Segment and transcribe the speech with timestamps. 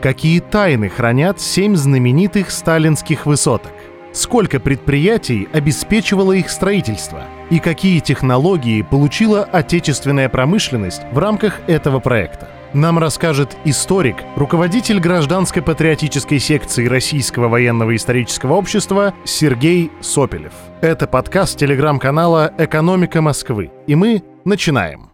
[0.00, 3.72] Какие тайны хранят семь знаменитых сталинских высоток?
[4.12, 7.24] Сколько предприятий обеспечивало их строительство?
[7.50, 12.48] И какие технологии получила отечественная промышленность в рамках этого проекта?
[12.74, 20.52] Нам расскажет историк, руководитель гражданской патриотической секции Российского военного исторического общества Сергей Сопелев.
[20.80, 23.72] Это подкаст телеграм-канала «Экономика Москвы».
[23.88, 25.10] И мы начинаем.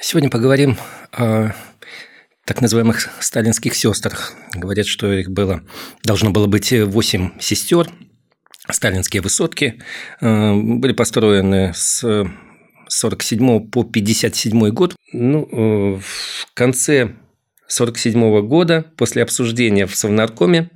[0.00, 0.76] Сегодня поговорим
[1.12, 1.50] о
[2.46, 4.34] так называемых сталинских сестрах.
[4.54, 5.62] Говорят, что их было,
[6.02, 7.88] должно было быть 8 сестер.
[8.70, 9.82] Сталинские высотки
[10.20, 12.26] э, были построены с
[12.88, 14.94] 47 по 57 год.
[15.12, 17.14] Ну, э, в конце
[17.66, 20.70] 47 года, после обсуждения в Совнаркоме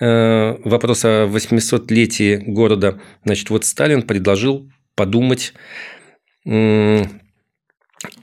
[0.00, 5.54] э, вопроса о 800-летии города, значит, вот Сталин предложил подумать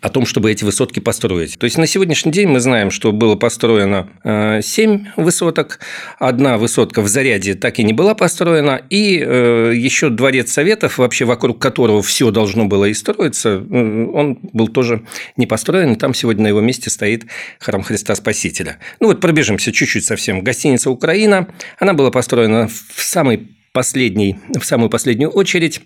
[0.01, 1.57] о том, чтобы эти высотки построить.
[1.57, 5.79] То есть на сегодняшний день мы знаем, что было построено 7 э, высоток,
[6.19, 11.25] одна высотка в Заряде так и не была построена, и э, еще дворец Советов, вообще
[11.25, 15.03] вокруг которого все должно было и строиться, э, он был тоже
[15.37, 17.25] не построен, и там сегодня на его месте стоит
[17.59, 18.77] храм Христа Спасителя.
[18.99, 20.41] Ну вот пробежимся чуть-чуть совсем.
[20.41, 21.47] Гостиница «Украина»,
[21.79, 25.81] она была построена в самый последний, в самую последнюю очередь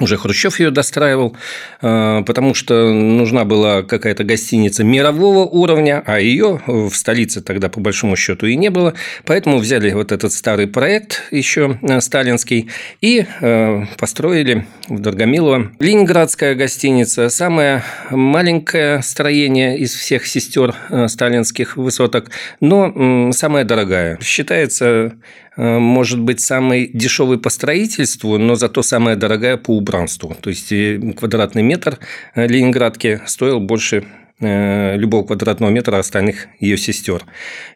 [0.00, 1.36] уже Хрущев ее достраивал,
[1.82, 7.80] э, потому что нужна была какая-то гостиница мирового уровня, а ее в столице тогда по
[7.80, 8.94] большому счету и не было.
[9.24, 16.54] Поэтому взяли вот этот старый проект еще э, сталинский и э, построили в Доргомилово Ленинградская
[16.54, 20.74] гостиница, самое маленькое строение из всех сестер
[21.08, 24.18] сталинских высоток, но самая дорогая.
[24.20, 25.16] Считается
[25.58, 30.36] может быть самой дешевой по строительству, но зато самая дорогая по убранству.
[30.40, 31.98] То есть э, квадратный метр
[32.34, 34.04] э, Ленинградки стоил больше
[34.40, 37.24] любого квадратного метра остальных ее сестер.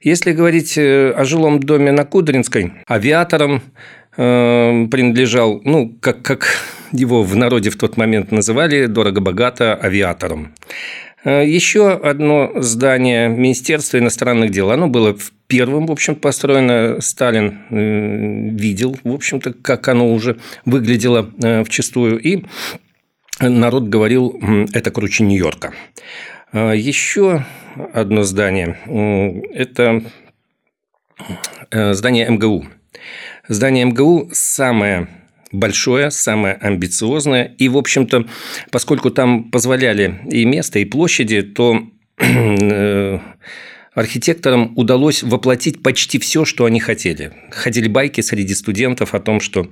[0.01, 3.63] Если говорить о жилом доме на Кудринской, авиаторам
[4.15, 6.47] принадлежал, ну, как, как
[6.93, 10.55] его в народе в тот момент называли, дорого-богато авиатором.
[11.25, 14.71] Э, Еще одно здание Министерства иностранных дел.
[14.71, 15.17] Оно было
[15.47, 17.01] первым, в общем, построено.
[17.01, 22.19] Сталин э, видел, в общем-то, как оно уже выглядело э, в чистую.
[22.19, 22.45] И
[23.41, 24.41] народ говорил,
[24.73, 25.73] это круче Нью-Йорка.
[26.53, 27.47] Еще
[27.95, 28.79] одно здание–
[29.55, 30.03] это
[31.71, 32.67] здание МГУ.
[33.49, 35.09] Здание МГУ самое
[35.53, 37.55] большое, самое амбициозное.
[37.59, 38.27] И, в общем-то,
[38.71, 41.87] поскольку там позволяли и место, и площади, то
[42.19, 43.19] э,
[43.95, 47.33] архитекторам удалось воплотить почти все, что они хотели.
[47.51, 49.69] Ходили байки среди студентов о том, что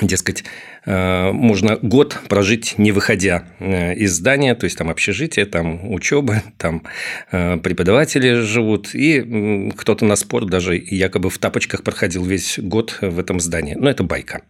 [0.00, 0.44] Дескать,
[0.86, 6.44] э, можно год прожить, не выходя э, из здания, то есть там общежитие, там учеба,
[6.56, 6.84] там
[7.32, 13.18] э, преподаватели живут, и кто-то на спорт даже якобы в тапочках проходил весь год в
[13.18, 13.74] этом здании.
[13.74, 14.42] Но это байка.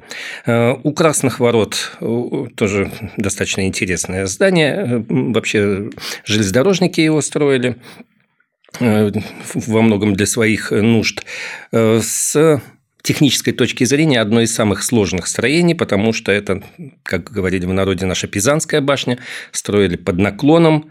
[0.46, 1.96] У Красных Ворот
[2.56, 5.04] тоже достаточно интересное здание.
[5.08, 5.90] Вообще
[6.24, 7.76] железнодорожники его строили
[8.80, 11.24] во многом для своих нужд.
[11.72, 12.60] С
[13.02, 16.62] технической точки зрения одно из самых сложных строений, потому что это,
[17.02, 19.18] как говорили в народе, наша Пизанская башня,
[19.52, 20.90] строили под наклоном,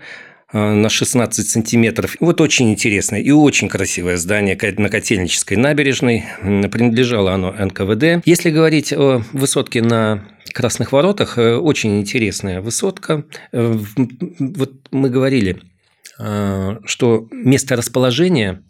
[0.54, 2.16] э, на 16 сантиметров.
[2.20, 6.26] Вот очень интересное и очень красивое здание на Котельнической набережной.
[6.42, 8.26] Принадлежало оно НКВД.
[8.26, 13.26] Если говорить о высотке на Красных Воротах, э, очень интересная высотка.
[13.52, 13.78] Э,
[14.40, 15.62] вот мы говорили,
[16.86, 18.64] что место расположения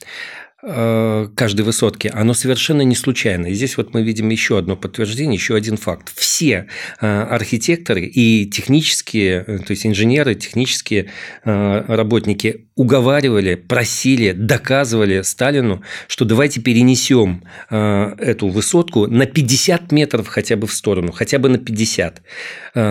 [0.61, 3.47] каждой высотки, оно совершенно не случайно.
[3.47, 6.11] И здесь вот мы видим еще одно подтверждение, еще один факт.
[6.15, 6.65] Все
[6.99, 11.11] э, архитекторы и технические, э, то есть инженеры, технические
[11.43, 20.67] работники уговаривали, просили, доказывали Сталину, что давайте перенесем эту высотку на 50 метров хотя бы
[20.67, 22.21] в сторону, хотя бы на 50.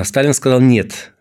[0.04, 1.12] Сталин сказал нет,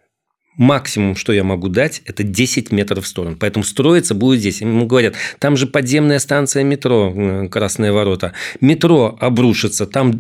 [0.58, 3.38] максимум, что я могу дать, это 10 метров в сторону.
[3.40, 4.62] Поэтому строиться будет здесь.
[4.62, 8.34] Ему говорят, там же подземная станция метро, э, Красные ворота.
[8.62, 10.12] Метро обрушится, там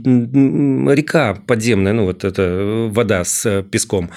[0.89, 4.09] река подземная, ну вот эта э, вода с э, песком.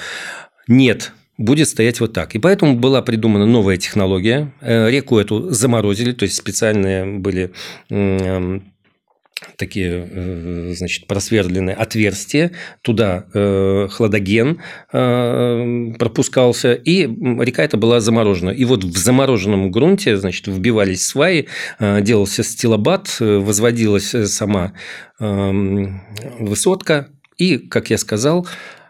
[0.67, 2.35] Нет, будет стоять вот так.
[2.35, 4.53] И поэтому была придумана новая технология.
[4.61, 7.53] Реку эту заморозили, то есть специальные были
[9.57, 12.53] такие, э, значит, просверленные отверстия,
[12.83, 14.61] туда э, хладоген
[14.93, 18.51] э, пропускался, и река эта была заморожена.
[18.51, 21.47] И вот в замороженном грунте, значит, вбивались сваи,
[21.81, 24.73] делался стилобат, возводилась сама
[25.19, 28.47] высотка, и, как я сказал,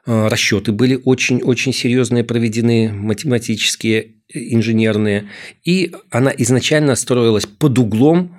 [0.09, 5.29] расчеты были очень-очень серьезные проведены математические, инженерные.
[5.65, 8.35] И она изначально строилась под углом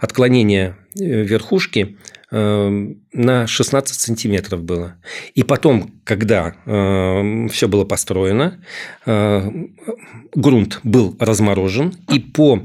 [0.00, 1.96] отклонения верхушки
[2.30, 4.94] на 16 сантиметров было.
[5.34, 8.62] И потом, когда э, все было построено,
[9.04, 9.50] э,
[10.34, 12.62] грунт был разморожен, и по,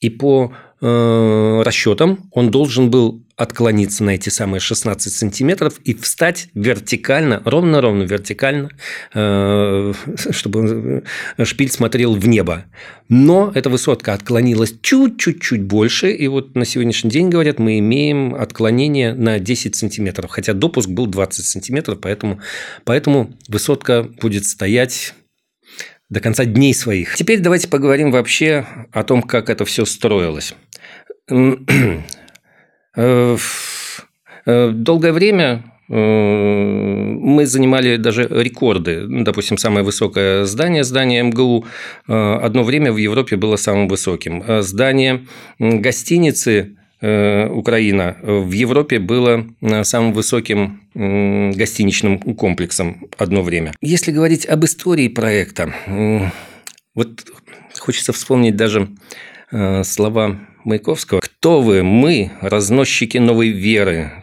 [0.00, 6.48] и по э, расчетам он должен был отклониться на эти самые 16 сантиметров и встать
[6.54, 8.70] вертикально, ровно-ровно вертикально,
[9.14, 9.92] э,
[10.30, 11.04] чтобы
[11.42, 12.66] шпиль смотрел в небо.
[13.08, 19.14] Но эта высотка отклонилась чуть-чуть-чуть больше, и вот на сегодняшний день, говорят, мы имеем отклонение
[19.14, 22.40] на 10 сантиметров, хотя допуск был 20 сантиметров, поэтому,
[22.84, 25.14] поэтому высотка будет стоять
[26.10, 27.14] до конца дней своих.
[27.14, 30.54] Теперь давайте поговорим вообще о том, как это все строилось.
[32.96, 33.36] Э,
[34.46, 39.06] э, долгое время э, мы занимали даже рекорды.
[39.08, 41.66] Допустим, самое высокое здание, здание МГУ,
[42.06, 44.42] одно время в Европе было самым высоким.
[44.62, 45.26] Здание
[45.60, 49.46] гостиницы Украина в Европе было
[49.82, 53.72] самым высоким гостиничным комплексом одно время.
[53.80, 55.72] Если говорить об истории проекта,
[56.94, 57.24] вот
[57.78, 58.88] хочется вспомнить даже
[59.82, 61.20] слова Маяковского.
[61.20, 61.82] «Кто вы?
[61.82, 64.19] Мы, разносчики новой веры,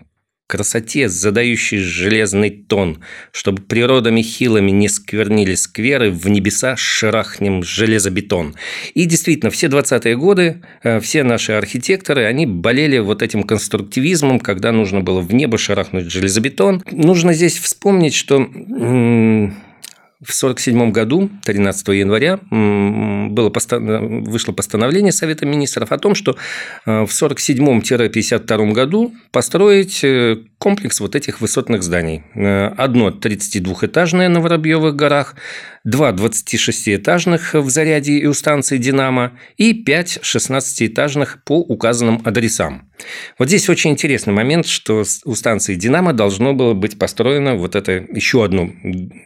[0.47, 2.99] красоте, задающий железный тон,
[3.31, 8.55] чтобы природами хилыми не сквернили скверы, в небеса шарахнем железобетон.
[8.93, 14.71] И действительно, все 20-е годы, э, все наши архитекторы, они болели вот этим конструктивизмом, когда
[14.71, 16.81] нужно было в небо шарахнуть железобетон.
[16.91, 18.47] Нужно здесь вспомнить, что
[20.19, 26.35] в 1947 году, 13 января, было вышло постановление Совета Министров о том, что
[26.85, 32.23] э, в 1947-1952 году построить э, комплекс вот этих высотных зданий.
[32.33, 35.35] Э, одно 32-этажное на Воробьевых горах,
[35.83, 42.89] два 26-этажных в Заряде и у станции «Динамо» и пять 16-этажных по указанным адресам.
[43.37, 47.91] Вот здесь очень интересный момент, что у станции «Динамо» должно было быть построено вот это
[47.91, 48.69] еще одно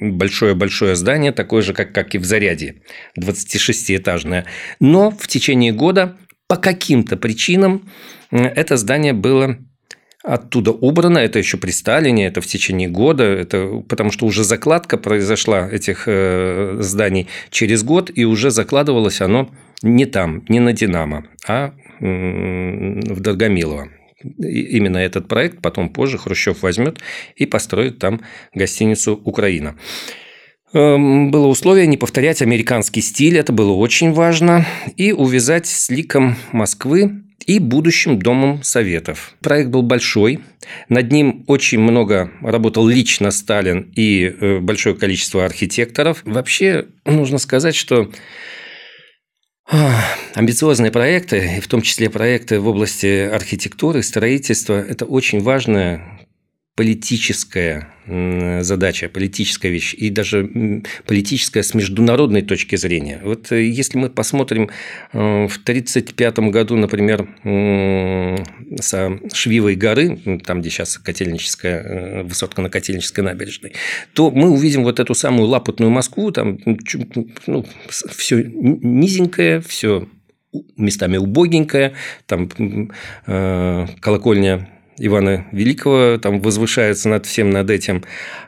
[0.01, 2.81] большое-большое здание, такое же, как, как и в Заряде,
[3.19, 4.45] 26-этажное.
[4.79, 6.17] Но в течение года
[6.47, 7.89] по каким-то причинам
[8.31, 9.57] это здание было
[10.23, 14.97] оттуда убрано, это еще при Сталине, это в течение года, это потому что уже закладка
[14.97, 19.49] произошла этих э, зданий через год, и уже закладывалось оно
[19.81, 23.89] не там, не на Динамо, а в Доргомилово.
[24.23, 26.99] Именно этот проект потом позже Хрущев возьмет
[27.35, 28.21] и построит там
[28.53, 29.75] гостиницу «Украина».
[30.73, 34.65] Эм, было условие не повторять американский стиль, это было очень важно,
[34.95, 39.35] и увязать с ликом Москвы и будущим Домом Советов.
[39.41, 40.39] Проект был большой,
[40.87, 46.21] над ним очень много работал лично Сталин и э, большое количество архитекторов.
[46.23, 48.09] Вообще, нужно сказать, что
[50.33, 56.20] Амбициозные проекты, в том числе проекты в области архитектуры, строительства, это очень важная
[56.75, 57.87] политическая
[58.61, 63.19] задача, политическая вещь, и даже политическая с международной точки зрения.
[63.23, 64.69] Вот э, если мы посмотрим
[65.13, 67.27] э, в 1935 году, например,
[68.81, 73.73] со Швивой горы, там, где сейчас Котельническая, э, высотка на Котельнической набережной,
[74.13, 76.57] то мы увидим вот эту самую лапотную Москву, там
[77.47, 80.07] ну, все низенькое, все
[80.75, 81.93] местами убогенькое,
[82.25, 82.49] там
[83.25, 84.67] колокольня
[85.01, 88.03] Ивана Великого, там возвышается над всем над этим.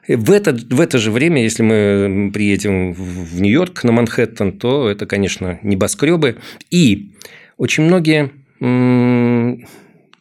[0.08, 5.06] В это, в это же время, если мы приедем в Нью-Йорк, на Манхэттен, то это,
[5.06, 6.38] конечно, небоскребы.
[6.70, 7.12] И
[7.58, 8.32] очень многие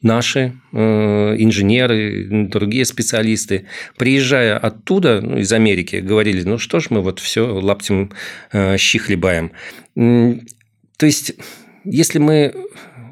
[0.03, 0.79] наши э,
[1.39, 7.47] инженеры, другие специалисты, приезжая оттуда, ну, из Америки, говорили, ну что ж мы вот все
[7.47, 8.11] лаптем
[8.53, 9.53] э, щи хлебаем.
[9.95, 11.35] То есть,
[11.85, 12.53] если мы,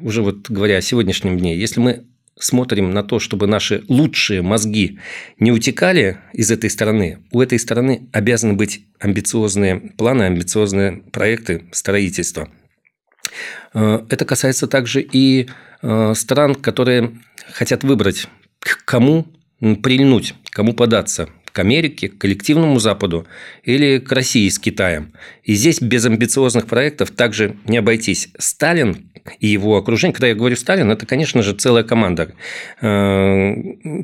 [0.01, 2.03] уже вот говоря о сегодняшнем дне, если мы
[2.39, 4.99] смотрим на то, чтобы наши лучшие мозги
[5.39, 12.49] не утекали из этой страны, у этой страны обязаны быть амбициозные планы, амбициозные проекты строительства.
[13.73, 15.49] Э, это касается также и
[15.81, 17.11] э, стран, которые
[17.51, 18.27] хотят выбрать,
[18.59, 19.27] к кому
[19.83, 23.27] прильнуть, кому податься, к Америке, к коллективному Западу
[23.63, 25.13] или к России с Китаем.
[25.43, 28.29] И здесь без амбициозных проектов также не обойтись.
[28.37, 32.33] Сталин и его окружение, когда я говорю Сталин, это, конечно же, целая команда.
[32.81, 33.53] Э,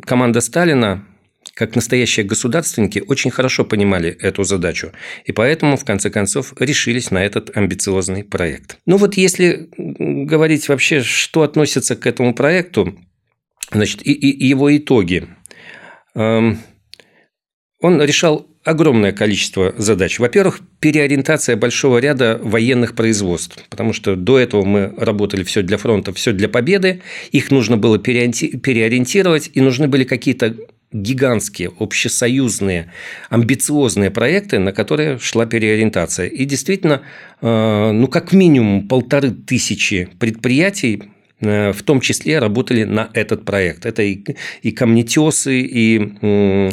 [0.05, 1.05] команда Сталина
[1.53, 4.91] как настоящие государственники, очень хорошо понимали эту задачу.
[5.25, 8.77] И поэтому, в конце концов, решились на этот амбициозный проект.
[8.85, 12.95] Ну вот если говорить вообще, что относится к этому проекту,
[13.71, 15.27] значит, и, и его итоги.
[17.79, 20.19] Он решал огромное количество задач.
[20.19, 26.11] Во-первых, переориентация большого ряда военных производств, потому что до этого мы работали все для фронта,
[26.11, 30.55] все для победы, их нужно было переориентировать, и нужны были какие-то
[30.91, 32.91] гигантские, общесоюзные,
[33.29, 36.27] амбициозные проекты, на которые шла переориентация.
[36.27, 37.01] И действительно,
[37.41, 41.03] э, ну, как минимум полторы тысячи предприятий
[41.39, 43.85] в том числе работали на этот проект.
[43.85, 44.23] Это и,
[44.63, 46.69] и камнетесы, и э,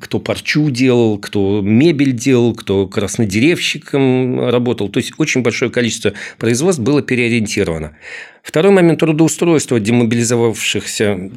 [0.00, 4.88] кто парчу делал, кто мебель делал, кто краснодеревщиком работал.
[4.90, 7.96] То есть, очень большое количество производств было переориентировано.
[8.42, 11.30] Второй момент трудоустройства демобилизовавшихся,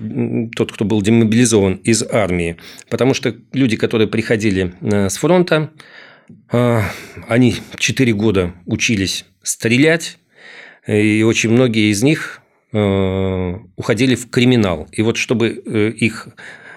[0.55, 2.57] тот, кто был демобилизован из армии,
[2.89, 5.71] потому что люди, которые приходили э, с фронта,
[6.51, 6.81] э,
[7.27, 10.17] они 4 года учились стрелять,
[10.87, 14.87] и очень многие из них э, уходили в криминал.
[14.91, 16.27] И вот чтобы э, их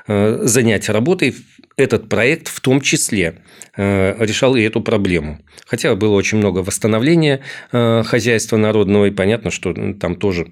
[0.06, 1.34] э, занять работой,
[1.76, 3.36] этот проект в том числе
[3.76, 5.38] решал и эту проблему.
[5.64, 10.48] Хотя было очень много восстановления хозяйства народного, и понятно, что там тоже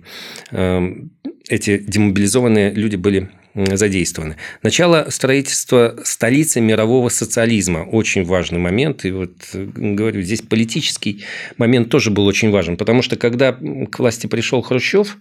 [0.52, 4.36] эти демобилизованные люди были задействованы.
[4.62, 9.04] Начало строительства столицы мирового социализма– очень важный момент.
[9.04, 11.24] И вот, говорю, здесь политический
[11.56, 12.76] момент тоже был очень важен.
[12.76, 15.16] Потому что, когда к власти пришел Хрущев,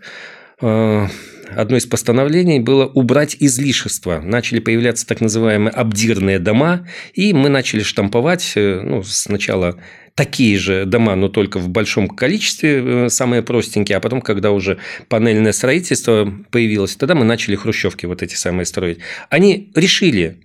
[0.61, 1.07] э,
[1.49, 4.19] одно из постановлений было убрать излишества.
[4.21, 9.77] Начали появляться так называемые обдирные дома, и мы начали штамповать э, ну, сначала
[10.15, 14.79] такие же дома, но только в большом количестве, э, самые простенькие, а потом, когда уже
[15.09, 18.99] панельное строительство появилось, тогда мы начали хрущевки вот эти самые строить.
[19.29, 20.41] Они решили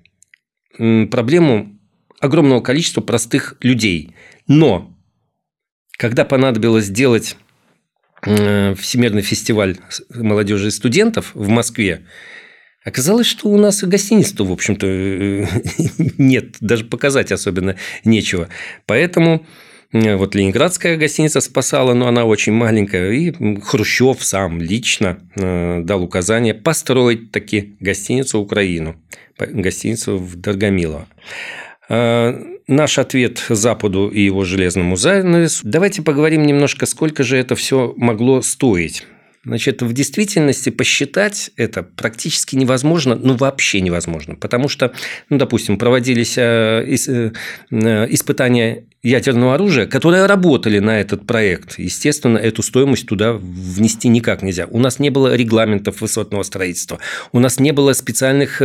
[0.76, 1.78] проблему
[2.20, 4.14] огромного количества простых людей.
[4.46, 4.96] Но
[5.98, 7.36] когда понадобилось сделать
[8.22, 9.78] э, Всемирный фестиваль
[10.14, 12.06] молодежи и студентов в Москве,
[12.84, 14.86] Оказалось, что у нас и гостиниц-то, в общем-то,
[16.18, 18.48] нет, даже показать особенно нечего.
[18.86, 19.44] Поэтому
[19.92, 23.12] э, вот Ленинградская гостиница спасала, но она очень маленькая.
[23.12, 28.96] И Хрущев сам лично э, дал указание построить таки гостиницу Украину.
[29.38, 31.06] Гостиницу в Доргомилово.
[31.90, 32.34] Э,
[32.66, 35.60] наш ответ Западу и его железному занавесу.
[35.64, 39.06] Давайте поговорим немножко, сколько же это все могло стоить.
[39.42, 44.92] Значит, в действительности посчитать это практически невозможно, ну вообще невозможно, потому что,
[45.30, 51.78] ну, допустим, проводились э, э, испытания ядерного оружия, которые работали на этот проект.
[51.78, 54.66] Естественно, эту стоимость туда внести никак нельзя.
[54.66, 56.98] У нас не было регламентов высотного строительства,
[57.32, 58.60] у нас не было специальных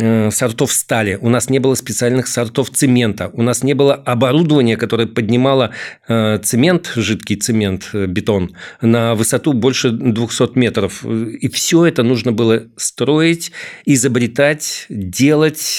[0.00, 3.94] э, Э, сортов стали, у нас не было специальных сортов цемента, у нас не было
[3.94, 5.70] оборудования, которое поднимало
[6.08, 11.04] э, цемент, жидкий цемент, э, бетон на высоту больше 200 метров.
[11.04, 13.52] И все это нужно было строить,
[13.84, 15.78] изобретать, делать,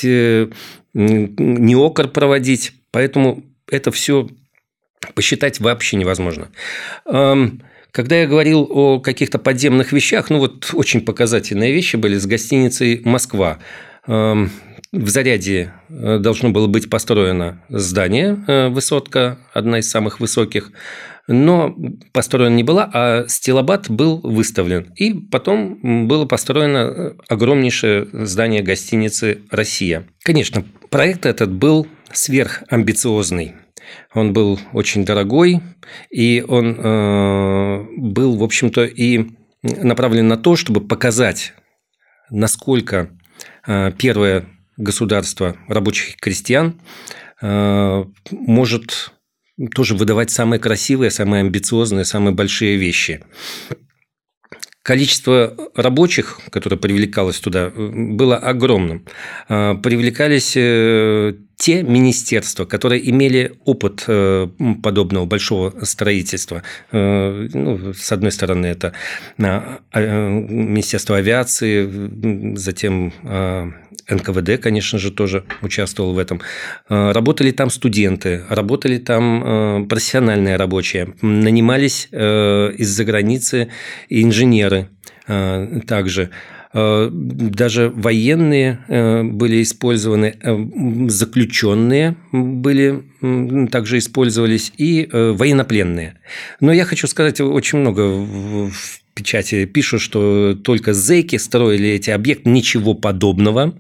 [0.94, 2.72] неокр проводить.
[2.92, 4.30] Поэтому это все
[5.14, 6.52] посчитать вообще невозможно.
[7.06, 12.26] Эм, когда я говорил о каких-то подземных вещах, ну вот очень показательные вещи были с
[12.26, 13.60] гостиницей «Москва».
[14.08, 14.52] Эм,
[14.92, 20.72] в Заряде э, должно было быть построено здание, э, высотка, одна из самых высоких,
[21.28, 21.76] но
[22.14, 24.94] построена не была, а стилобат был выставлен.
[24.96, 30.08] И потом было построено э, огромнейшее здание гостиницы «Россия».
[30.24, 33.56] Конечно, проект этот был сверхамбициозный.
[34.14, 35.62] Он был очень дорогой,
[36.10, 39.26] и он э, был, в общем-то, и
[39.64, 41.54] направлен на то, чтобы показать,
[42.30, 43.10] насколько
[43.66, 44.46] первое
[44.78, 46.80] государство рабочих крестьян
[47.42, 49.12] э, может
[49.74, 53.24] тоже выдавать самые красивые, самые амбициозные, самые большие вещи.
[54.86, 59.04] Количество рабочих, которое привлекалось туда, было огромным.
[59.50, 60.56] Э, привлекались
[61.58, 64.48] те министерства, которые имели опыт э,
[64.84, 66.63] подобного большого строительства.
[66.92, 68.94] Э, ну, с одной стороны, это
[69.39, 73.72] а, а, Министерство авиации, затем а,
[74.10, 76.42] НКВД, конечно же, тоже участвовал в этом.
[76.88, 83.70] Работали там студенты, работали там профессиональные рабочие, нанимались э, из-за границы
[84.10, 84.90] инженеры
[85.88, 86.30] также.
[86.78, 93.04] Э, даже военные э, были использованы, э, заключенные были
[93.72, 96.20] также использовались и военнопленные.
[96.60, 98.28] Но я хочу сказать, очень много
[99.16, 103.74] печати пишут, что только зэки строили эти объекты, ничего подобного.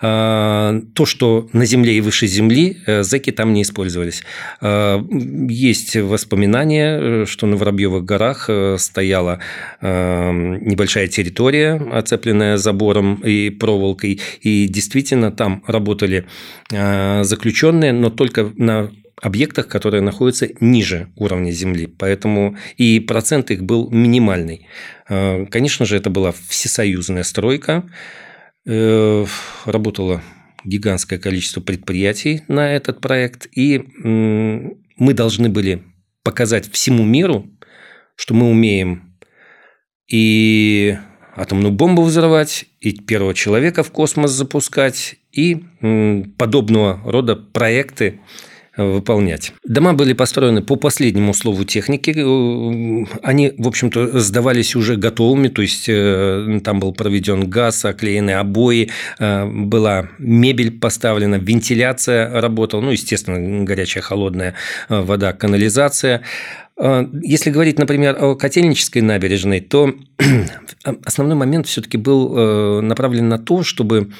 [0.00, 4.22] А, то, что на земле и выше земли, э, зэки там не использовались.
[4.60, 5.04] А,
[5.48, 9.40] есть воспоминания, что на Воробьевых горах э, стояла
[9.80, 10.30] э,
[10.62, 16.24] небольшая территория, оцепленная забором и проволокой, и действительно там работали
[16.70, 21.86] заключенные, но только на объектах, которые находятся ниже уровня Земли.
[21.86, 24.66] Поэтому и процент их был минимальный.
[25.08, 27.88] Э, конечно же, это была всесоюзная стройка.
[28.66, 29.26] Э,
[29.64, 30.22] работало
[30.64, 33.46] гигантское количество предприятий на этот проект.
[33.56, 35.82] И мы должны были
[36.24, 37.48] показать всему миру,
[38.16, 39.16] что мы умеем
[40.10, 40.98] и
[41.36, 45.62] атомную бомбу взрывать, и первого человека в космос запускать, и
[46.36, 48.20] подобного рода проекты
[48.78, 49.52] выполнять.
[49.64, 52.10] Дома были построены по последнему слову техники.
[53.22, 58.90] Они, в общем-то, сдавались уже готовыми, то есть э, там был проведен газ, оклеены обои,
[59.18, 64.54] э, была мебель поставлена, вентиляция работала, ну, естественно, горячая, холодная
[64.88, 66.22] э, вода, канализация.
[67.22, 69.92] Если говорить, например, о Котельнической набережной, то
[71.04, 74.12] основной момент все-таки был направлен на то, чтобы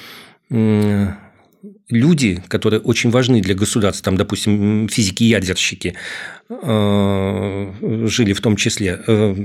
[1.89, 5.95] люди, которые очень важны для государства, там, допустим, физики-ядерщики
[6.49, 9.35] э, жили в том числе, э,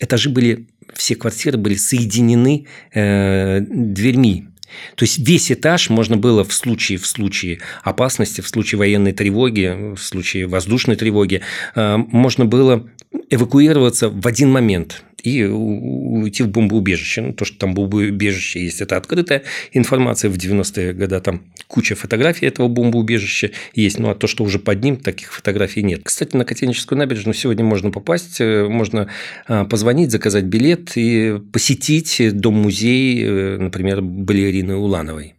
[0.00, 4.48] этажи были, все квартиры были соединены э, дверьми.
[4.96, 9.94] То есть весь этаж можно было в случае, в случае опасности, в случае военной тревоги,
[9.94, 11.42] в случае воздушной тревоги,
[11.74, 12.88] можно было
[13.28, 17.22] эвакуироваться в один момент и уйти в бомбоубежище.
[17.22, 20.30] Ну, то, что там бомбоубежище есть, это открытая информация.
[20.30, 23.98] В 90-е годы там куча фотографий этого бомбоубежища есть.
[23.98, 26.02] Ну, а то, что уже под ним, таких фотографий нет.
[26.04, 29.08] Кстати, на Котельническую набережную сегодня можно попасть, э, можно
[29.46, 35.34] а, позвонить, заказать билет и посетить дом-музей, э, например, балерины Улановой.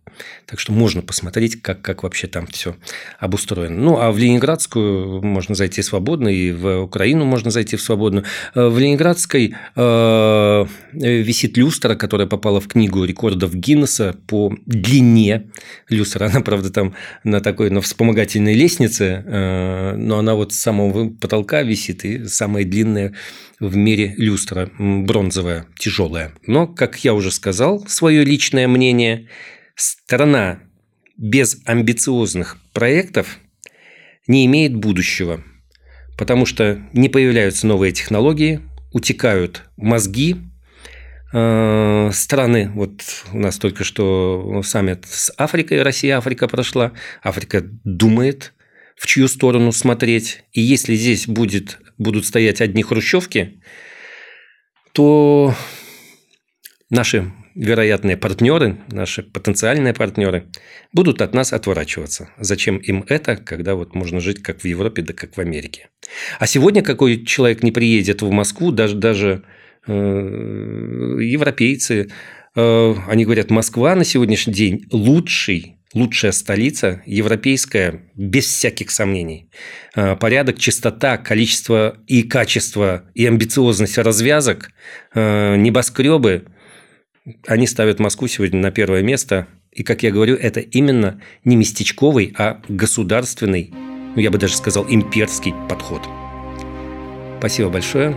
[0.45, 2.75] Так что можно посмотреть, как, как вообще там все
[3.19, 3.75] обустроено.
[3.75, 8.23] Ну, а в Ленинградскую можно зайти свободно, и в Украину можно зайти в свободно.
[8.55, 15.51] Э, в Ленинградской э, висит люстра, которая попала в книгу рекордов Гиннесса по длине
[15.89, 16.25] люстра.
[16.25, 21.63] Она, правда, там на такой, на вспомогательной лестнице, э, но она вот с самого потолка
[21.63, 23.13] висит, и самая длинная
[23.59, 26.33] в мире люстра, бронзовая, тяжелая.
[26.47, 29.27] Но, как я уже сказал, свое личное мнение–
[29.75, 30.59] Страна
[31.17, 33.39] без амбициозных проектов
[34.27, 35.43] не имеет будущего,
[36.17, 40.37] потому что не появляются новые технологии, утекают мозги,
[41.33, 48.53] э, страны, вот у нас только что саммит с Африкой, Россия-Африка прошла, Африка думает,
[48.95, 53.59] в чью сторону смотреть, и если здесь будет, будут стоять одни хрущевки,
[54.93, 55.55] то
[56.91, 60.45] наши вероятные партнеры, наши потенциальные партнеры,
[60.91, 62.29] будут от нас отворачиваться.
[62.37, 65.89] Зачем им это, когда вот можно жить как в Европе, да как в Америке?
[66.39, 69.43] А сегодня какой человек не приедет в Москву, даже, даже
[69.87, 72.09] э, европейцы,
[72.55, 79.49] э, они говорят, Москва на сегодняшний день лучший лучшая столица, европейская, без всяких сомнений.
[79.95, 84.71] Э, порядок, чистота, количество и качество, и амбициозность развязок,
[85.13, 86.45] э, небоскребы
[87.47, 89.47] они ставят Москву сегодня на первое место.
[89.71, 93.71] И, как я говорю, это именно не местечковый, а государственный,
[94.15, 96.01] ну, я бы даже сказал, имперский подход.
[97.39, 98.15] Спасибо большое.